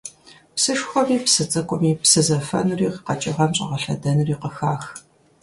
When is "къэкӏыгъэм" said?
3.05-3.51